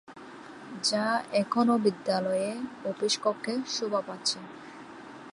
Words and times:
যা 0.83 1.05
এখনও 1.33 1.75
বিদ্যালয়ের 1.77 2.57
অফিস 2.85 3.13
কক্ষে 3.23 3.53
শোভা 3.67 4.01
পাচ্ছে। 4.07 4.39